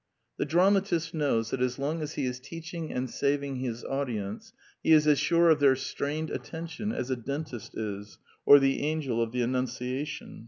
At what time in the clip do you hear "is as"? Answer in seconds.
4.93-5.19